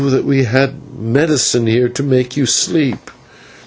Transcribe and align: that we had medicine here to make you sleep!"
that 0.09 0.23
we 0.25 0.45
had 0.45 0.73
medicine 0.97 1.67
here 1.67 1.87
to 1.87 2.01
make 2.01 2.35
you 2.35 2.47
sleep!" 2.47 3.11